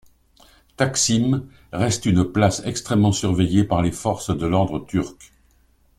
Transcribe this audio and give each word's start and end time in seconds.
Taksim 0.77 1.47
reste 1.73 2.07
une 2.07 2.23
place 2.25 2.63
extrêmement 2.65 3.11
surveillée 3.11 3.63
par 3.65 3.83
les 3.83 3.91
forces 3.91 4.35
de 4.35 4.47
l'ordre 4.47 4.83
turques. 4.83 5.31